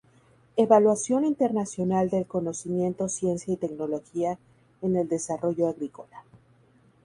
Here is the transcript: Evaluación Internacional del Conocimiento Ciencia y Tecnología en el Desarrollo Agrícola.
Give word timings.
Evaluación 0.57 1.25
Internacional 1.25 2.09
del 2.09 2.25
Conocimiento 2.25 3.07
Ciencia 3.07 3.53
y 3.53 3.57
Tecnología 3.57 4.39
en 4.81 4.95
el 4.95 5.07
Desarrollo 5.07 5.67
Agrícola. 5.67 6.23